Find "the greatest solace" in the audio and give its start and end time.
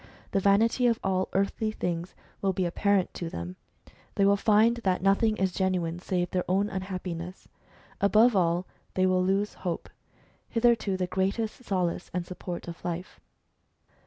10.97-12.09